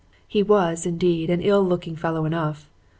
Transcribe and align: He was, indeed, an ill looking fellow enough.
He 0.27 0.41
was, 0.41 0.87
indeed, 0.87 1.29
an 1.29 1.41
ill 1.43 1.63
looking 1.63 1.95
fellow 1.95 2.25
enough. 2.25 2.67